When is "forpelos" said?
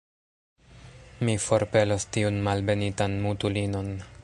1.43-2.07